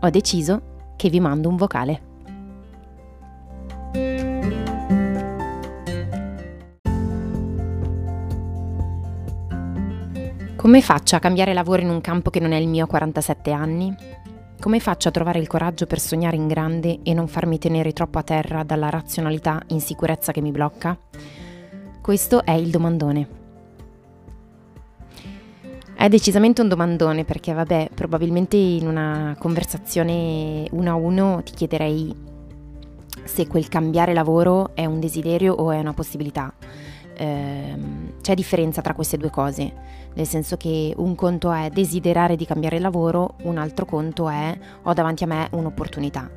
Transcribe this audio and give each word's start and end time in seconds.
ho 0.00 0.10
deciso 0.10 0.94
che 0.96 1.08
vi 1.08 1.20
mando 1.20 1.48
un 1.48 1.56
vocale. 1.56 2.00
Come 10.56 10.82
faccio 10.82 11.14
a 11.14 11.20
cambiare 11.20 11.54
lavoro 11.54 11.82
in 11.82 11.90
un 11.90 12.00
campo 12.00 12.30
che 12.30 12.40
non 12.40 12.50
è 12.52 12.56
il 12.56 12.66
mio 12.66 12.84
a 12.84 12.88
47 12.88 13.52
anni? 13.52 13.94
Come 14.58 14.80
faccio 14.80 15.08
a 15.08 15.12
trovare 15.12 15.38
il 15.38 15.46
coraggio 15.46 15.86
per 15.86 16.00
sognare 16.00 16.34
in 16.34 16.48
grande 16.48 17.00
e 17.02 17.14
non 17.14 17.28
farmi 17.28 17.58
tenere 17.58 17.92
troppo 17.92 18.18
a 18.18 18.22
terra 18.22 18.64
dalla 18.64 18.90
razionalità 18.90 19.62
insicurezza 19.68 20.32
che 20.32 20.40
mi 20.40 20.50
blocca? 20.50 20.98
Questo 22.00 22.44
è 22.44 22.52
il 22.52 22.70
domandone. 22.70 23.45
È 25.96 26.08
decisamente 26.08 26.60
un 26.60 26.68
domandone 26.68 27.24
perché, 27.24 27.52
vabbè, 27.52 27.90
probabilmente 27.94 28.56
in 28.56 28.86
una 28.86 29.34
conversazione 29.38 30.68
uno 30.70 30.90
a 30.90 30.94
uno 30.94 31.42
ti 31.42 31.52
chiederei 31.52 32.14
se 33.24 33.46
quel 33.46 33.68
cambiare 33.68 34.12
lavoro 34.12 34.74
è 34.74 34.84
un 34.84 35.00
desiderio 35.00 35.54
o 35.54 35.72
è 35.72 35.78
una 35.80 35.94
possibilità 35.94 36.52
ehm, 37.16 38.20
c'è 38.20 38.34
differenza 38.34 38.80
tra 38.82 38.94
queste 38.94 39.16
due 39.16 39.30
cose, 39.30 39.72
nel 40.14 40.26
senso 40.26 40.56
che 40.56 40.92
un 40.96 41.14
conto 41.14 41.50
è 41.52 41.70
desiderare 41.70 42.36
di 42.36 42.44
cambiare 42.44 42.78
lavoro, 42.78 43.36
un 43.42 43.58
altro 43.58 43.84
conto 43.84 44.28
è 44.28 44.56
ho 44.82 44.92
davanti 44.92 45.24
a 45.24 45.26
me 45.26 45.48
un'opportunità 45.52 46.30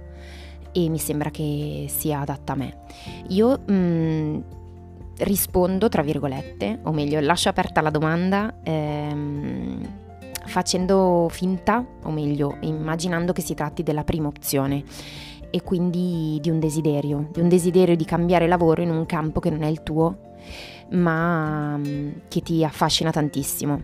e 0.71 0.87
mi 0.87 0.99
sembra 0.99 1.31
che 1.31 1.85
sia 1.89 2.21
adatta 2.21 2.53
a 2.53 2.55
me. 2.55 2.77
Io 3.29 3.59
mh, 3.65 3.73
mm, 3.73 4.39
rispondo, 5.19 5.89
tra 5.89 6.01
virgolette, 6.01 6.79
o 6.83 6.91
meglio, 6.91 7.19
lascio 7.19 7.49
aperta 7.49 7.81
la 7.81 7.89
domanda. 7.89 8.55
Ehm, 8.63 10.07
facendo 10.45 11.27
finta, 11.29 11.85
o 12.03 12.09
meglio, 12.09 12.57
immaginando 12.61 13.33
che 13.33 13.41
si 13.41 13.53
tratti 13.53 13.83
della 13.83 14.03
prima 14.03 14.27
opzione 14.27 14.83
e 15.51 15.61
quindi 15.61 16.39
di 16.41 16.49
un 16.49 16.59
desiderio, 16.59 17.29
di 17.31 17.39
un 17.39 17.47
desiderio 17.47 17.95
di 17.95 18.05
cambiare 18.05 18.47
lavoro 18.47 18.81
in 18.81 18.89
un 18.89 19.05
campo 19.05 19.39
che 19.39 19.49
non 19.49 19.61
è 19.61 19.67
il 19.67 19.83
tuo 19.83 20.27
ma 20.91 21.77
mm, 21.77 22.11
che 22.27 22.41
ti 22.41 22.63
affascina 22.63 23.11
tantissimo. 23.11 23.81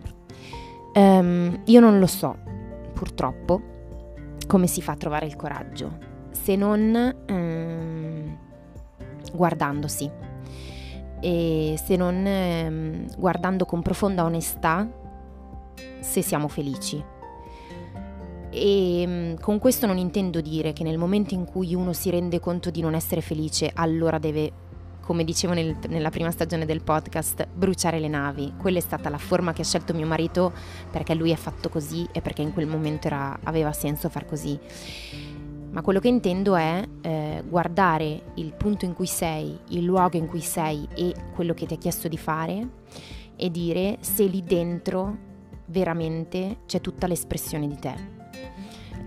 Um, 0.94 1.60
io 1.66 1.80
non 1.80 1.98
lo 1.98 2.06
so, 2.06 2.36
purtroppo, 2.92 3.60
come 4.46 4.66
si 4.66 4.80
fa 4.80 4.92
a 4.92 4.96
trovare 4.96 5.26
il 5.26 5.36
coraggio, 5.36 5.98
se 6.30 6.56
non 6.56 7.14
um, 7.28 8.38
guardandosi 9.32 10.10
e 11.20 11.78
se 11.82 11.96
non 11.96 12.14
um, 12.24 13.06
guardando 13.16 13.64
con 13.64 13.82
profonda 13.82 14.24
onestà 14.24 14.88
se 16.00 16.22
siamo 16.22 16.48
felici. 16.48 17.02
E 18.50 19.36
con 19.40 19.58
questo 19.58 19.86
non 19.86 19.98
intendo 19.98 20.40
dire 20.40 20.72
che 20.72 20.82
nel 20.82 20.98
momento 20.98 21.34
in 21.34 21.44
cui 21.44 21.74
uno 21.74 21.92
si 21.92 22.10
rende 22.10 22.40
conto 22.40 22.70
di 22.70 22.80
non 22.80 22.94
essere 22.94 23.20
felice, 23.20 23.70
allora 23.74 24.18
deve 24.18 24.64
come 25.06 25.22
dicevo 25.22 25.54
nel, 25.54 25.76
nella 25.88 26.10
prima 26.10 26.32
stagione 26.32 26.66
del 26.66 26.82
podcast, 26.82 27.46
bruciare 27.54 28.00
le 28.00 28.08
navi. 28.08 28.54
Quella 28.58 28.78
è 28.78 28.80
stata 28.80 29.08
la 29.08 29.18
forma 29.18 29.52
che 29.52 29.62
ha 29.62 29.64
scelto 29.64 29.94
mio 29.94 30.04
marito 30.04 30.52
perché 30.90 31.14
lui 31.14 31.32
ha 31.32 31.36
fatto 31.36 31.68
così 31.68 32.06
e 32.10 32.20
perché 32.20 32.42
in 32.42 32.52
quel 32.52 32.66
momento 32.66 33.06
era, 33.06 33.38
aveva 33.44 33.72
senso 33.72 34.08
far 34.08 34.26
così. 34.26 34.58
Ma 35.76 35.82
quello 35.82 36.00
che 36.00 36.08
intendo 36.08 36.56
è 36.56 36.82
eh, 37.02 37.44
guardare 37.46 38.32
il 38.36 38.54
punto 38.54 38.86
in 38.86 38.94
cui 38.94 39.04
sei, 39.04 39.58
il 39.68 39.84
luogo 39.84 40.16
in 40.16 40.26
cui 40.26 40.40
sei 40.40 40.88
e 40.94 41.14
quello 41.34 41.52
che 41.52 41.66
ti 41.66 41.74
ha 41.74 41.76
chiesto 41.76 42.08
di 42.08 42.16
fare 42.16 42.66
e 43.36 43.50
dire 43.50 43.98
se 44.00 44.24
lì 44.24 44.42
dentro 44.42 45.14
veramente 45.66 46.60
c'è 46.64 46.80
tutta 46.80 47.06
l'espressione 47.06 47.68
di 47.68 47.76
te. 47.76 47.94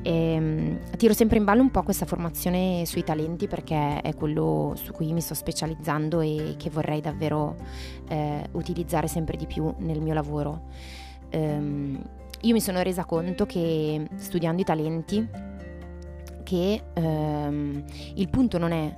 E, 0.03 0.11
ehm, 0.13 0.79
tiro 0.95 1.13
sempre 1.13 1.39
in 1.39 1.43
ballo 1.43 1.63
un 1.63 1.71
po' 1.71 1.81
questa 1.81 2.05
formazione 2.05 2.83
sui 2.85 3.03
talenti 3.03 3.47
perché 3.47 4.01
è 4.01 4.13
quello 4.13 4.73
su 4.75 4.91
cui 4.91 5.11
mi 5.11 5.21
sto 5.21 5.33
specializzando 5.33 6.21
e 6.21 6.53
che 6.55 6.69
vorrei 6.69 7.01
davvero 7.01 7.55
eh, 8.09 8.43
utilizzare 8.51 9.07
sempre 9.07 9.37
di 9.37 9.47
più 9.47 9.73
nel 9.79 10.01
mio 10.01 10.13
lavoro. 10.13 10.65
Um, 11.33 11.99
io 12.41 12.53
mi 12.53 12.61
sono 12.61 12.83
resa 12.83 13.05
conto 13.05 13.47
che 13.47 14.07
studiando 14.17 14.61
i 14.61 14.65
talenti 14.65 15.47
che 16.49 16.81
um, 16.95 17.83
il 18.15 18.27
punto 18.27 18.57
non 18.57 18.71
è 18.71 18.97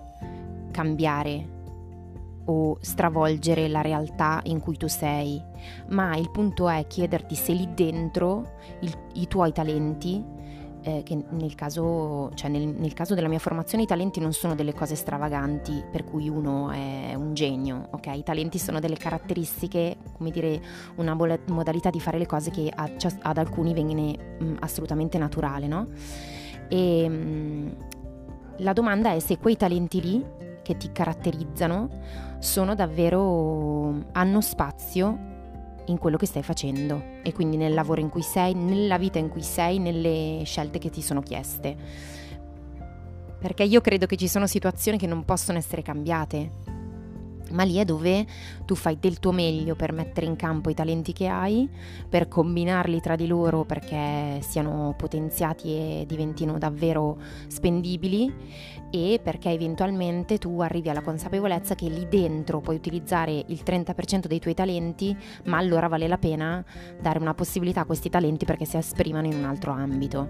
cambiare 0.72 1.60
o 2.46 2.78
stravolgere 2.80 3.68
la 3.68 3.82
realtà 3.82 4.40
in 4.44 4.62
cui 4.62 4.78
tu 4.78 4.88
sei, 4.88 5.42
ma 5.90 6.16
il 6.16 6.32
punto 6.32 6.70
è 6.70 6.88
chiederti 6.88 7.36
se 7.36 7.52
lì 7.52 7.68
dentro 7.74 8.54
il, 8.80 8.98
i 9.16 9.28
tuoi 9.28 9.52
talenti 9.52 10.24
eh, 10.84 11.04
che 11.04 11.26
nel 11.30 11.56
caso, 11.56 12.32
cioè 12.36 12.50
nel, 12.50 12.68
nel 12.68 12.94
caso, 12.94 13.16
della 13.16 13.28
mia 13.28 13.38
formazione 13.38 13.84
i 13.84 13.88
talenti 13.88 14.22
non 14.22 14.32
sono 14.32 14.56
delle 14.56 14.74
cose 14.74 14.96
stravaganti 14.96 15.84
per 15.92 16.06
cui 16.06 16.30
uno 16.30 16.72
è 16.72 17.14
un 17.16 17.34
genio, 17.34 17.90
ok? 17.92 18.16
I 18.16 18.24
talenti 18.24 18.60
sono 18.60 18.80
delle 18.80 18.96
caratteristiche, 18.96 19.98
come 20.14 20.32
dire, 20.32 20.62
una 20.96 21.14
modalità 21.48 21.90
di 21.90 22.00
fare 22.00 22.18
le 22.18 22.26
cose 22.26 22.50
che 22.50 22.72
a, 22.74 22.90
ad 23.24 23.38
alcuni 23.38 23.74
viene 23.74 24.38
mh, 24.40 24.46
mm, 24.46 24.56
assolutamente 24.62 25.18
naturale, 25.18 25.68
no? 25.68 25.88
E 26.72 27.06
mm, 27.10 27.68
la 28.58 28.72
domanda 28.72 29.12
è 29.12 29.20
se 29.20 29.38
quei 29.38 29.58
talenti 29.58 30.02
lì 30.02 30.26
che 30.64 30.78
ti 30.78 30.92
caratterizzano 30.92 31.90
sono 32.40 32.76
davvero 32.76 34.06
hanno 34.14 34.40
spazio 34.40 35.30
in 35.86 35.98
quello 35.98 36.16
che 36.16 36.26
stai 36.26 36.44
facendo 36.44 37.04
e 37.24 37.34
quindi 37.34 37.58
nel 37.58 37.74
lavoro 37.74 38.00
in 38.00 38.10
cui 38.10 38.22
sei, 38.22 38.54
nella 38.54 38.98
vita 38.98 39.20
in 39.20 39.28
cui 39.28 39.42
sei, 39.42 39.80
nelle 39.80 40.44
scelte 40.46 40.80
che 40.80 40.90
ti 40.90 41.02
sono 41.02 41.22
chieste. 41.22 41.76
Perché 43.38 43.64
io 43.64 43.82
credo 43.82 44.06
che 44.06 44.16
ci 44.16 44.28
sono 44.28 44.48
situazioni 44.48 44.98
che 44.98 45.08
non 45.08 45.26
possono 45.26 45.58
essere 45.58 45.82
cambiate, 45.82 46.52
ma 47.52 47.64
lì 47.64 47.78
è 47.78 47.86
dove 47.86 48.26
tu 48.66 48.76
fai 48.76 48.98
del 49.00 49.20
tuo 49.20 49.32
meglio 49.32 49.76
per 49.76 49.92
mettere 49.92 50.26
in 50.26 50.36
campo 50.36 50.70
i 50.70 50.74
talenti 50.74 51.14
che 51.14 51.28
hai, 51.28 51.70
per 52.08 52.28
combinarli 52.28 53.00
tra 53.02 53.16
di 53.16 53.28
loro 53.28 53.64
perché 53.66 54.40
siano 54.42 54.94
potenziati 54.98 55.70
e 55.70 56.06
diventino 56.08 56.58
davvero 56.58 57.18
spendibili 57.48 58.80
e 58.92 59.20
perché 59.24 59.50
eventualmente 59.50 60.38
tu 60.38 60.60
arrivi 60.60 60.90
alla 60.90 61.02
consapevolezza 61.02 61.76
che 61.76 61.88
lì 61.88 62.08
dentro 62.10 62.60
puoi 62.60 62.76
utilizzare 62.76 63.44
il 63.48 63.62
30% 63.66 64.28
dei 64.28 64.40
tuoi 64.40 64.54
talenti, 64.54 65.16
ma 65.46 65.58
allora 65.58 65.88
vale 65.88 66.08
la 66.08 66.18
pena 66.18 66.64
dare 67.00 67.20
una 67.20 67.34
possibilità 67.34 67.82
a 67.82 67.86
questi 67.86 68.10
talenti 68.10 68.46
perché 68.46 68.66
si 68.66 68.78
esprimano 68.78 69.28
in 69.28 69.36
un 69.36 69.46
altro 69.46 69.72
ambito. 69.72 70.30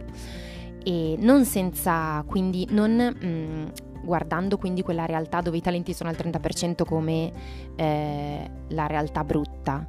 E 0.84 1.16
non 1.20 1.46
senza, 1.46 2.24
quindi 2.28 2.68
non 2.70 2.92
mh, 2.92 3.26
mm, 3.26 3.66
guardando 4.04 4.58
quindi 4.58 4.82
quella 4.82 5.06
realtà 5.06 5.42
dove 5.42 5.58
i 5.58 5.62
talenti 5.62 5.94
sono 5.94 6.10
al 6.10 6.16
30% 6.18 6.84
come 6.86 7.32
eh, 7.76 8.52
la 8.70 8.88
realtà 8.88 9.24
brutta, 9.24 9.88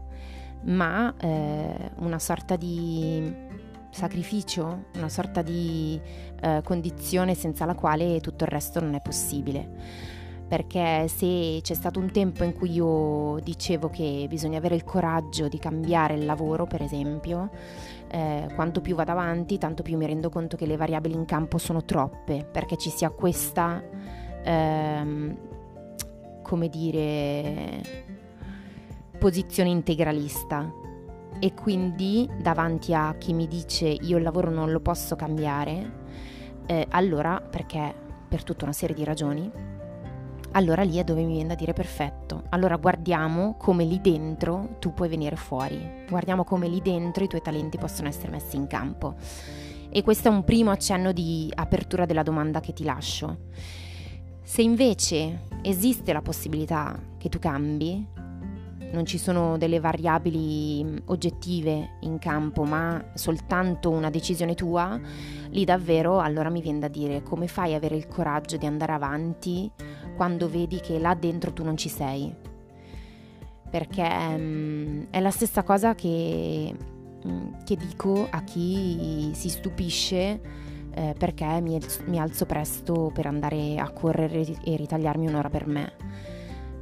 ma 0.64 1.14
eh, 1.18 1.90
una 1.96 2.18
sorta 2.18 2.56
di 2.56 3.50
sacrificio, 3.90 4.86
una 4.96 5.08
sorta 5.08 5.42
di 5.42 6.00
eh, 6.40 6.60
condizione 6.64 7.34
senza 7.34 7.64
la 7.64 7.74
quale 7.74 8.20
tutto 8.20 8.44
il 8.44 8.50
resto 8.50 8.80
non 8.80 8.94
è 8.94 9.00
possibile. 9.00 10.10
Perché 10.48 11.08
se 11.08 11.60
c'è 11.62 11.74
stato 11.74 11.98
un 11.98 12.10
tempo 12.10 12.44
in 12.44 12.52
cui 12.52 12.72
io 12.72 13.38
dicevo 13.42 13.88
che 13.88 14.26
bisogna 14.28 14.58
avere 14.58 14.74
il 14.74 14.84
coraggio 14.84 15.48
di 15.48 15.58
cambiare 15.58 16.12
il 16.12 16.26
lavoro, 16.26 16.66
per 16.66 16.82
esempio, 16.82 17.48
eh, 18.12 18.48
quanto 18.54 18.82
più 18.82 18.94
vado 18.94 19.10
avanti, 19.12 19.56
tanto 19.56 19.82
più 19.82 19.96
mi 19.96 20.06
rendo 20.06 20.28
conto 20.28 20.56
che 20.56 20.66
le 20.66 20.76
variabili 20.76 21.14
in 21.14 21.24
campo 21.24 21.56
sono 21.56 21.82
troppe, 21.84 22.44
perché 22.44 22.76
ci 22.76 22.90
sia 22.90 23.08
questa, 23.08 23.82
ehm, 24.44 25.36
come 26.42 26.68
dire, 26.68 27.80
posizione 29.18 29.70
integralista. 29.70 30.70
E 31.38 31.54
quindi 31.54 32.28
davanti 32.40 32.92
a 32.92 33.14
chi 33.16 33.32
mi 33.32 33.48
dice 33.48 33.88
io 33.88 34.18
il 34.18 34.22
lavoro 34.22 34.50
non 34.50 34.70
lo 34.70 34.80
posso 34.80 35.16
cambiare, 35.16 36.00
eh, 36.66 36.86
allora 36.90 37.40
perché 37.40 37.94
per 38.28 38.44
tutta 38.44 38.64
una 38.64 38.74
serie 38.74 38.94
di 38.94 39.04
ragioni, 39.04 39.50
allora 40.52 40.82
lì 40.82 40.96
è 40.96 41.04
dove 41.04 41.22
mi 41.22 41.34
viene 41.34 41.48
da 41.48 41.54
dire 41.54 41.72
perfetto. 41.72 42.44
Allora 42.50 42.76
guardiamo 42.76 43.56
come 43.58 43.84
lì 43.84 44.00
dentro 44.00 44.76
tu 44.78 44.92
puoi 44.92 45.08
venire 45.08 45.36
fuori, 45.36 46.04
guardiamo 46.08 46.44
come 46.44 46.68
lì 46.68 46.80
dentro 46.80 47.24
i 47.24 47.28
tuoi 47.28 47.42
talenti 47.42 47.78
possono 47.78 48.08
essere 48.08 48.30
messi 48.30 48.56
in 48.56 48.66
campo. 48.66 49.14
E 49.90 50.02
questo 50.02 50.28
è 50.28 50.30
un 50.30 50.44
primo 50.44 50.70
accenno 50.70 51.12
di 51.12 51.50
apertura 51.54 52.06
della 52.06 52.22
domanda 52.22 52.60
che 52.60 52.72
ti 52.72 52.84
lascio. 52.84 53.48
Se 54.42 54.62
invece 54.62 55.46
esiste 55.62 56.12
la 56.12 56.22
possibilità 56.22 56.98
che 57.18 57.28
tu 57.28 57.38
cambi, 57.38 58.06
non 58.92 59.06
ci 59.06 59.18
sono 59.18 59.56
delle 59.56 59.80
variabili 59.80 61.02
oggettive 61.06 61.96
in 62.00 62.18
campo, 62.18 62.64
ma 62.64 63.02
soltanto 63.14 63.90
una 63.90 64.10
decisione 64.10 64.54
tua, 64.54 65.00
lì 65.48 65.64
davvero 65.64 66.20
allora 66.20 66.50
mi 66.50 66.60
viene 66.60 66.80
da 66.80 66.88
dire 66.88 67.22
come 67.22 67.46
fai 67.48 67.70
ad 67.70 67.78
avere 67.82 67.96
il 67.96 68.06
coraggio 68.06 68.56
di 68.56 68.66
andare 68.66 68.92
avanti 68.92 69.70
quando 70.14 70.48
vedi 70.48 70.80
che 70.80 70.98
là 70.98 71.14
dentro 71.14 71.52
tu 71.52 71.64
non 71.64 71.76
ci 71.76 71.88
sei. 71.88 72.34
Perché 73.70 74.02
um, 74.02 75.06
è 75.10 75.20
la 75.20 75.30
stessa 75.30 75.62
cosa 75.62 75.94
che, 75.94 76.74
um, 77.24 77.64
che, 77.64 77.76
dico 77.76 78.26
a 78.30 78.42
chi 78.42 79.30
si 79.32 79.48
stupisce 79.48 80.40
eh, 80.94 81.14
perché 81.16 81.60
mi, 81.60 81.80
mi 82.06 82.18
alzo 82.18 82.44
presto 82.44 83.10
per 83.14 83.26
andare 83.26 83.78
a 83.78 83.88
correre 83.90 84.44
e 84.62 84.76
ritagliarmi 84.76 85.26
un'ora 85.26 85.48
per 85.48 85.66
me 85.66 85.92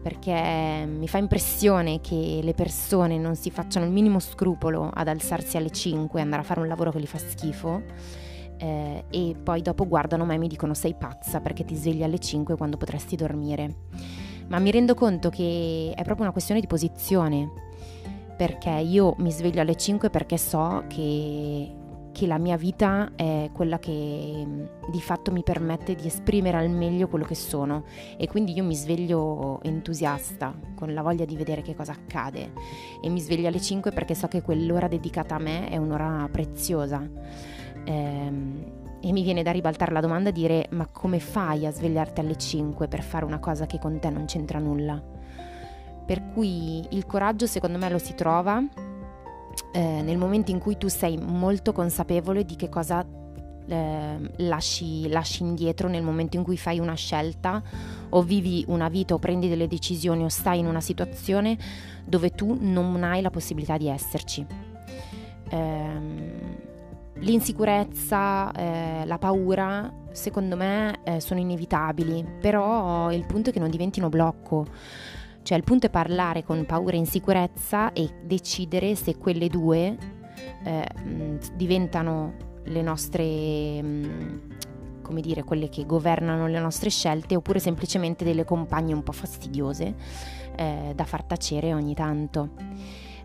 perché 0.02 0.86
mi 0.86 1.06
fa 1.08 1.18
impressione 1.18 2.00
che 2.00 2.40
le 2.42 2.54
persone 2.54 3.18
non 3.18 3.36
si 3.36 3.50
facciano 3.50 3.84
il 3.84 3.92
minimo 3.92 4.18
scrupolo 4.18 4.90
ad 4.92 5.08
alzarsi 5.08 5.56
alle 5.58 5.70
5 5.70 6.18
e 6.18 6.22
andare 6.22 6.42
a 6.42 6.44
fare 6.44 6.60
un 6.60 6.68
lavoro 6.68 6.90
che 6.90 7.00
gli 7.00 7.06
fa 7.06 7.18
schifo 7.18 7.82
eh, 8.60 9.04
e 9.10 9.36
poi 9.42 9.62
dopo 9.62 9.88
guardano 9.88 10.24
me 10.24 10.34
e 10.34 10.38
mi 10.38 10.48
dicono 10.48 10.74
sei 10.74 10.94
pazza 10.94 11.40
perché 11.40 11.64
ti 11.64 11.74
svegli 11.74 12.02
alle 12.02 12.18
5 12.18 12.56
quando 12.56 12.76
potresti 12.76 13.16
dormire. 13.16 13.74
Ma 14.48 14.58
mi 14.58 14.70
rendo 14.70 14.94
conto 14.94 15.30
che 15.30 15.92
è 15.94 16.02
proprio 16.02 16.24
una 16.24 16.32
questione 16.32 16.60
di 16.60 16.66
posizione, 16.66 17.50
perché 18.36 18.70
io 18.70 19.14
mi 19.18 19.32
sveglio 19.32 19.60
alle 19.60 19.76
5 19.76 20.10
perché 20.10 20.36
so 20.36 20.84
che 20.88 21.78
che 22.12 22.26
la 22.26 22.38
mia 22.38 22.56
vita 22.56 23.12
è 23.14 23.50
quella 23.52 23.78
che 23.78 24.44
mm, 24.44 24.64
di 24.90 25.00
fatto 25.00 25.32
mi 25.32 25.42
permette 25.42 25.94
di 25.94 26.06
esprimere 26.06 26.56
al 26.56 26.68
meglio 26.68 27.08
quello 27.08 27.24
che 27.24 27.34
sono 27.34 27.84
e 28.16 28.26
quindi 28.28 28.52
io 28.52 28.64
mi 28.64 28.74
sveglio 28.74 29.60
entusiasta, 29.62 30.54
con 30.74 30.92
la 30.92 31.02
voglia 31.02 31.24
di 31.24 31.36
vedere 31.36 31.62
che 31.62 31.74
cosa 31.74 31.92
accade 31.92 32.52
e 33.00 33.08
mi 33.08 33.20
sveglio 33.20 33.48
alle 33.48 33.60
5 33.60 33.92
perché 33.92 34.14
so 34.14 34.26
che 34.28 34.42
quell'ora 34.42 34.88
dedicata 34.88 35.36
a 35.36 35.38
me 35.38 35.68
è 35.68 35.76
un'ora 35.76 36.28
preziosa. 36.30 37.08
Ehm, 37.84 38.78
e 39.00 39.12
mi 39.12 39.22
viene 39.22 39.42
da 39.42 39.50
ribaltare 39.50 39.92
la 39.92 40.00
domanda 40.00 40.28
e 40.28 40.32
dire 40.32 40.66
ma 40.70 40.86
come 40.86 41.20
fai 41.20 41.66
a 41.66 41.72
svegliarti 41.72 42.20
alle 42.20 42.36
5 42.36 42.86
per 42.86 43.02
fare 43.02 43.24
una 43.24 43.38
cosa 43.38 43.66
che 43.66 43.78
con 43.78 43.98
te 43.98 44.10
non 44.10 44.26
c'entra 44.26 44.58
nulla? 44.58 45.02
Per 46.04 46.32
cui 46.32 46.84
il 46.90 47.06
coraggio 47.06 47.46
secondo 47.46 47.78
me 47.78 47.88
lo 47.88 47.98
si 47.98 48.14
trova 48.14 48.62
eh, 49.72 50.02
nel 50.02 50.18
momento 50.18 50.50
in 50.50 50.58
cui 50.58 50.76
tu 50.76 50.88
sei 50.88 51.16
molto 51.16 51.72
consapevole 51.72 52.44
di 52.44 52.56
che 52.56 52.68
cosa 52.68 53.04
eh, 53.66 54.30
lasci, 54.36 55.08
lasci, 55.08 55.42
indietro 55.42 55.88
nel 55.88 56.02
momento 56.02 56.36
in 56.36 56.42
cui 56.42 56.56
fai 56.56 56.78
una 56.78 56.94
scelta 56.94 57.62
o 58.10 58.22
vivi 58.22 58.64
una 58.68 58.88
vita 58.88 59.14
o 59.14 59.18
prendi 59.18 59.48
delle 59.48 59.68
decisioni 59.68 60.24
o 60.24 60.28
stai 60.28 60.58
in 60.58 60.66
una 60.66 60.80
situazione 60.80 61.56
dove 62.04 62.30
tu 62.30 62.58
non 62.60 63.02
hai 63.02 63.22
la 63.22 63.30
possibilità 63.30 63.76
di 63.76 63.88
esserci. 63.88 64.44
Eh, 65.48 66.59
l'insicurezza, 67.20 68.52
eh, 68.52 69.04
la 69.04 69.18
paura, 69.18 69.92
secondo 70.12 70.56
me 70.56 71.00
eh, 71.04 71.20
sono 71.20 71.40
inevitabili, 71.40 72.24
però 72.40 73.12
il 73.12 73.24
punto 73.26 73.50
è 73.50 73.52
che 73.52 73.58
non 73.58 73.70
diventino 73.70 74.08
blocco. 74.08 74.66
Cioè 75.42 75.56
il 75.56 75.64
punto 75.64 75.86
è 75.86 75.90
parlare 75.90 76.44
con 76.44 76.64
paura 76.66 76.94
e 76.94 76.98
insicurezza 76.98 77.92
e 77.92 78.10
decidere 78.24 78.94
se 78.94 79.16
quelle 79.16 79.48
due 79.48 79.96
eh, 80.64 80.86
diventano 81.54 82.48
le 82.64 82.82
nostre, 82.82 83.82
come 85.02 85.20
dire, 85.20 85.42
quelle 85.42 85.68
che 85.68 85.86
governano 85.86 86.46
le 86.46 86.60
nostre 86.60 86.90
scelte 86.90 87.36
oppure 87.36 87.58
semplicemente 87.58 88.24
delle 88.24 88.44
compagne 88.44 88.92
un 88.92 89.02
po' 89.02 89.12
fastidiose 89.12 89.94
eh, 90.56 90.92
da 90.94 91.04
far 91.04 91.24
tacere 91.24 91.72
ogni 91.72 91.94
tanto. 91.94 92.50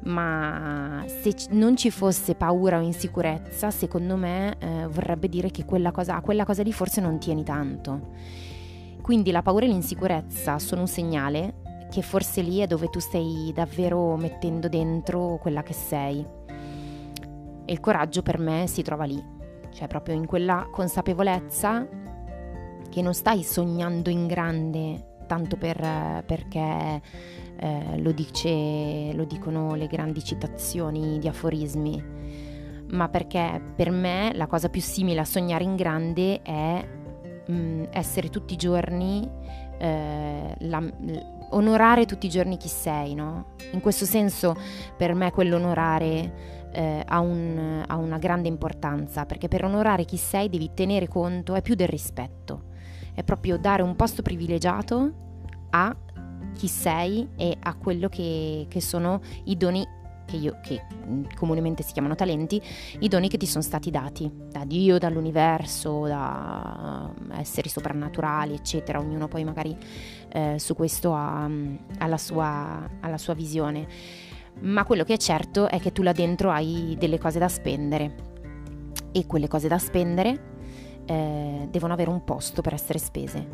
Ma 0.04 1.04
se 1.08 1.34
non 1.52 1.76
ci 1.76 1.90
fosse 1.90 2.36
paura 2.36 2.78
o 2.78 2.82
insicurezza, 2.82 3.72
secondo 3.72 4.16
me 4.16 4.56
eh, 4.60 4.88
vorrebbe 4.88 5.28
dire 5.28 5.50
che 5.50 5.66
quella 5.66 5.92
cosa, 5.92 6.16
a 6.16 6.22
quella 6.22 6.46
cosa 6.46 6.64
lì 6.64 6.72
forse 6.72 7.02
non 7.02 7.20
tieni 7.20 7.44
tanto. 7.44 8.14
Quindi 9.02 9.32
la 9.32 9.42
paura 9.42 9.66
e 9.66 9.68
l'insicurezza 9.68 10.60
sono 10.60 10.82
un 10.82 10.88
segnale 10.88 11.64
che 11.90 12.02
forse 12.02 12.42
lì 12.42 12.60
è 12.60 12.68
dove 12.68 12.90
tu 12.90 13.00
stai 13.00 13.52
davvero 13.54 14.16
mettendo 14.16 14.68
dentro 14.68 15.38
quella 15.42 15.64
che 15.64 15.74
sei. 15.74 16.26
E 17.66 17.72
il 17.72 17.80
coraggio 17.80 18.22
per 18.22 18.38
me 18.38 18.66
si 18.68 18.82
trova 18.82 19.06
lì, 19.06 19.24
cioè 19.72 19.88
proprio 19.88 20.16
in 20.16 20.26
quella 20.26 20.68
consapevolezza 20.72 21.88
che 22.90 23.02
non 23.02 23.14
stai 23.14 23.44
sognando 23.44 24.10
in 24.10 24.28
grande 24.28 25.15
tanto 25.26 25.58
per, 25.58 26.24
perché 26.26 27.02
eh, 27.58 28.00
lo, 28.00 28.12
dice, 28.12 29.14
lo 29.14 29.24
dicono 29.26 29.76
le 29.76 29.88
grandi 29.88 30.24
citazioni 30.24 31.20
di 31.20 31.28
aforismi, 31.28 32.04
ma 32.92 33.10
perché 33.10 33.62
per 33.76 33.92
me 33.92 34.32
la 34.34 34.48
cosa 34.48 34.70
più 34.70 34.82
simile 34.82 35.22
a 35.22 35.26
sognare 35.26 35.64
in 35.64 35.76
grande 35.76 36.42
è 36.42 36.88
mh, 37.48 37.54
mm, 37.54 37.84
essere 37.92 38.30
tutti 38.30 38.54
i 38.54 38.58
giorni 38.58 39.30
eh, 39.78 40.56
la, 40.60 40.84
onorare 41.52 42.06
tutti 42.06 42.26
i 42.26 42.30
giorni 42.30 42.58
chi 42.58 42.68
sei, 42.68 43.14
no? 43.14 43.54
In 43.72 43.82
questo 43.82 44.06
senso 44.06 44.56
per 44.96 45.14
me 45.14 45.32
quell'onorare 45.32 46.70
eh, 46.72 47.04
ha, 47.06 47.20
un, 47.20 47.84
ha 47.86 47.96
una 47.96 48.18
grande 48.18 48.48
importanza, 48.48 49.26
perché 49.26 49.48
per 49.48 49.64
onorare 49.64 50.06
chi 50.06 50.18
sei 50.18 50.50
devi 50.50 50.72
tenere 50.74 51.08
conto, 51.08 51.56
è 51.56 51.62
più 51.62 51.76
del 51.76 51.88
rispetto, 51.88 52.65
è 53.16 53.24
proprio 53.24 53.58
dare 53.58 53.82
un 53.82 53.96
posto 53.96 54.22
privilegiato 54.22 55.12
a 55.72 55.96
chi 56.54 56.68
sei 56.68 57.28
e 57.36 57.58
a 57.60 57.74
quello 57.74 58.08
che, 58.08 58.68
che 58.70 58.82
sono 58.82 59.22
i 59.46 59.58
doni 59.58 59.86
che, 60.26 60.38
io, 60.38 60.60
che 60.62 60.82
mm, 61.06 61.24
comunemente 61.36 61.84
si 61.84 61.94
chiamano 61.94 62.16
talenti, 62.16 62.62
i 63.00 63.08
doni 63.08 63.30
che 63.30 63.38
ti 63.38 63.46
sono 63.46 63.64
stati 63.64 63.92
dati 63.92 64.30
da 64.52 64.66
Dio, 64.66 64.98
dall'universo, 64.98 66.06
da 66.08 67.12
eh, 67.32 67.40
esseri 67.40 67.70
soprannaturali, 67.70 68.54
eccetera. 68.54 69.00
Ognuno 69.00 69.28
poi 69.28 69.44
magari 69.44 69.78
eh, 70.30 70.56
su 70.58 70.76
questo 70.76 71.14
ha, 71.14 71.48
mm, 71.48 71.76
ha, 72.00 72.08
la 72.08 72.18
sua, 72.18 72.90
ha 73.00 73.08
la 73.08 73.18
sua 73.18 73.34
visione. 73.34 73.88
Ma 74.62 74.84
quello 74.86 75.04
che 75.04 75.14
è 75.14 75.18
certo 75.18 75.70
è 75.70 75.80
che 75.80 75.92
tu 75.92 76.02
là 76.02 76.14
dentro 76.14 76.50
hai 76.50 76.96
delle 76.98 77.20
cose 77.20 77.40
da 77.40 77.50
spendere 77.50 78.34
e 79.12 79.26
quelle 79.26 79.48
cose 79.48 79.68
da 79.68 79.78
spendere 79.78 80.54
eh, 81.06 81.68
devono 81.70 81.94
avere 81.94 82.10
un 82.10 82.24
posto 82.24 82.62
per 82.62 82.74
essere 82.74 83.00
spese. 83.00 83.48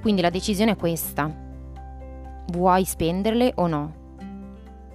Quindi 0.00 0.20
la 0.20 0.30
decisione 0.30 0.72
è 0.72 0.76
questa. 0.76 1.30
Vuoi 2.48 2.84
spenderle 2.84 3.52
o 3.56 3.66
no? 3.66 4.06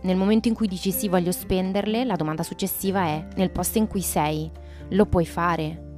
Nel 0.01 0.17
momento 0.17 0.47
in 0.47 0.53
cui 0.53 0.67
dici 0.67 0.91
sì 0.91 1.07
voglio 1.07 1.31
spenderle, 1.31 2.03
la 2.03 2.15
domanda 2.15 2.43
successiva 2.43 3.05
è 3.05 3.25
nel 3.35 3.51
posto 3.51 3.77
in 3.77 3.87
cui 3.87 4.01
sei, 4.01 4.51
lo 4.89 5.05
puoi 5.05 5.25
fare? 5.25 5.91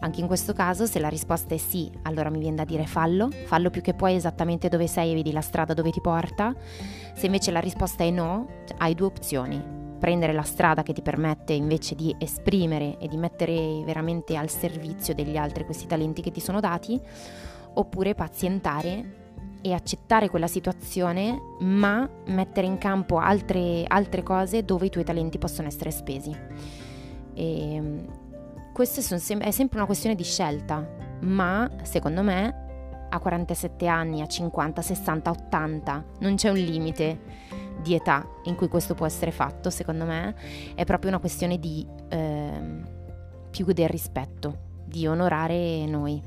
Anche 0.00 0.20
in 0.20 0.26
questo 0.26 0.52
caso, 0.52 0.86
se 0.86 1.00
la 1.00 1.08
risposta 1.08 1.54
è 1.54 1.58
sì, 1.58 1.90
allora 2.02 2.30
mi 2.30 2.38
viene 2.38 2.56
da 2.56 2.64
dire 2.64 2.86
fallo, 2.86 3.30
fallo 3.46 3.70
più 3.70 3.80
che 3.80 3.94
puoi 3.94 4.14
esattamente 4.14 4.68
dove 4.68 4.86
sei 4.86 5.12
e 5.12 5.14
vedi 5.14 5.32
la 5.32 5.40
strada 5.40 5.74
dove 5.74 5.90
ti 5.90 6.00
porta. 6.00 6.54
Se 7.14 7.26
invece 7.26 7.50
la 7.50 7.60
risposta 7.60 8.04
è 8.04 8.10
no, 8.10 8.46
hai 8.76 8.94
due 8.94 9.06
opzioni. 9.06 9.77
Prendere 9.98 10.32
la 10.32 10.42
strada 10.42 10.82
che 10.82 10.92
ti 10.92 11.02
permette 11.02 11.52
invece 11.52 11.94
di 11.94 12.14
esprimere 12.18 12.98
e 12.98 13.08
di 13.08 13.16
mettere 13.16 13.82
veramente 13.84 14.36
al 14.36 14.48
servizio 14.48 15.14
degli 15.14 15.36
altri 15.36 15.64
questi 15.64 15.86
talenti 15.86 16.22
che 16.22 16.30
ti 16.30 16.40
sono 16.40 16.60
dati, 16.60 17.00
oppure 17.74 18.14
pazientare 18.14 19.26
e 19.60 19.72
accettare 19.72 20.28
quella 20.28 20.46
situazione, 20.46 21.56
ma 21.60 22.08
mettere 22.26 22.66
in 22.66 22.78
campo 22.78 23.18
altre, 23.18 23.84
altre 23.86 24.22
cose 24.22 24.64
dove 24.64 24.86
i 24.86 24.90
tuoi 24.90 25.04
talenti 25.04 25.38
possono 25.38 25.68
essere 25.68 25.90
spesi. 25.90 26.34
E 27.34 27.74
ehm, 27.74 28.06
questo 28.72 29.00
sem- 29.00 29.42
è 29.42 29.50
sempre 29.50 29.78
una 29.78 29.86
questione 29.86 30.14
di 30.14 30.22
scelta, 30.22 30.86
ma 31.20 31.68
secondo 31.82 32.22
me 32.22 32.66
a 33.10 33.18
47 33.18 33.86
anni, 33.86 34.20
a 34.20 34.26
50, 34.26 34.82
60, 34.82 35.30
80 35.30 36.04
non 36.20 36.34
c'è 36.34 36.50
un 36.50 36.58
limite 36.58 37.20
di 37.82 37.94
età 37.94 38.26
in 38.44 38.54
cui 38.54 38.68
questo 38.68 38.94
può 38.94 39.06
essere 39.06 39.30
fatto, 39.30 39.70
secondo 39.70 40.04
me 40.04 40.34
è 40.74 40.84
proprio 40.84 41.10
una 41.10 41.20
questione 41.20 41.58
di 41.58 41.86
eh, 42.08 42.82
più 43.50 43.64
del 43.72 43.88
rispetto, 43.88 44.58
di 44.84 45.06
onorare 45.06 45.86
noi. 45.86 46.22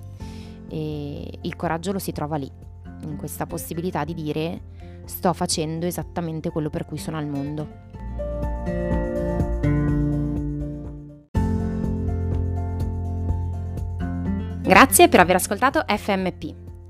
E 0.70 1.40
il 1.42 1.56
coraggio 1.56 1.92
lo 1.92 2.00
si 2.00 2.12
trova 2.12 2.38
lì 2.38 2.50
in 3.04 3.18
questa 3.18 3.46
possibilità 3.46 4.04
di 4.04 4.14
dire 4.14 4.62
sto 5.06 5.34
facendo 5.34 5.86
esattamente 5.86 6.50
quello 6.50 6.70
per 6.70 6.86
cui 6.86 6.98
sono 6.98 7.18
al 7.18 7.28
mondo. 7.28 7.90
Grazie 14.62 15.10
per 15.10 15.20
aver 15.20 15.36
ascoltato 15.36 15.84
FMP. 15.86 16.71